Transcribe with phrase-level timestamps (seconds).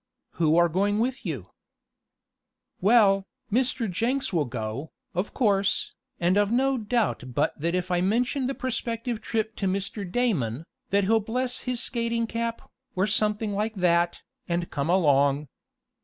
[0.31, 1.51] "Who are going with you?"
[2.81, 3.87] "Well, Mr.
[3.87, 8.55] Jenks will go, of course, and I've no doubt but that if I mention the
[8.55, 10.11] prospective trip to Mr.
[10.11, 15.49] Damon, that he'll bless his skating cap, or something like that, and come along."